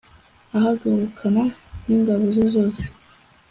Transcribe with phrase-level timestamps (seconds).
[0.57, 1.43] ahagurukana
[1.85, 2.83] n'ingabo ze zose